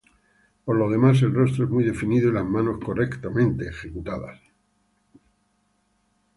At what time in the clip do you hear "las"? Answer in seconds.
2.33-2.43